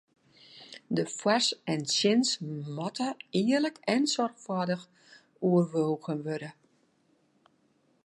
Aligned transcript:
De 0.97 1.03
foars 1.17 1.47
en 1.73 1.81
tsjins 1.87 2.29
moatte 2.75 3.07
earlik 3.41 3.77
en 3.95 4.03
soarchfâldich 4.13 4.85
ôfwoegen 5.47 6.19
wurde. 6.25 6.49